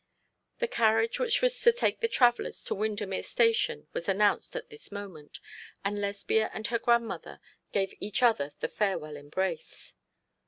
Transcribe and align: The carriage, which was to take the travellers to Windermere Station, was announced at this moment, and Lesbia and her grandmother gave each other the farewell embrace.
The 0.57 0.67
carriage, 0.67 1.19
which 1.19 1.43
was 1.43 1.61
to 1.61 1.71
take 1.71 1.99
the 2.01 2.07
travellers 2.07 2.63
to 2.63 2.73
Windermere 2.73 3.21
Station, 3.21 3.85
was 3.93 4.09
announced 4.09 4.55
at 4.55 4.69
this 4.71 4.91
moment, 4.91 5.39
and 5.85 6.01
Lesbia 6.01 6.49
and 6.55 6.65
her 6.65 6.79
grandmother 6.79 7.39
gave 7.71 7.93
each 7.99 8.23
other 8.23 8.51
the 8.61 8.67
farewell 8.67 9.15
embrace. 9.15 9.93